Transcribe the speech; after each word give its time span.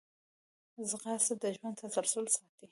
ځغاسته 0.89 1.33
د 1.41 1.43
ژوند 1.55 1.77
تسلسل 1.81 2.25
ساتي 2.35 2.67